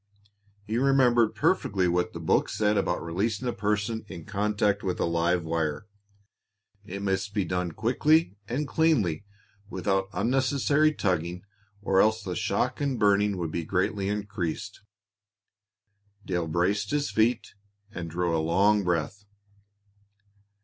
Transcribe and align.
He 0.65 0.79
remembered 0.79 1.35
perfectly 1.35 1.87
what 1.87 2.11
the 2.13 2.19
book 2.19 2.49
said 2.49 2.75
about 2.75 3.03
releasing 3.03 3.47
a 3.47 3.53
person 3.53 4.03
in 4.07 4.25
contact 4.25 4.81
with 4.81 4.99
a 4.99 5.05
live 5.05 5.43
wire. 5.43 5.85
It 6.83 7.03
must 7.03 7.35
be 7.35 7.45
done 7.45 7.73
quickly 7.73 8.35
and 8.47 8.67
cleanly, 8.67 9.25
without 9.69 10.07
unnecessary 10.11 10.91
tugging, 10.91 11.43
or 11.83 12.01
else 12.01 12.23
the 12.23 12.35
shock 12.35 12.81
and 12.81 12.97
burning 12.97 13.37
would 13.37 13.51
be 13.51 13.63
greatly 13.63 14.09
increased. 14.09 14.81
Dale 16.25 16.47
braced 16.47 16.89
his 16.89 17.11
feet 17.11 17.53
and 17.91 18.09
drew 18.09 18.35
a 18.35 18.41
long 18.41 18.83
breath. 18.83 19.25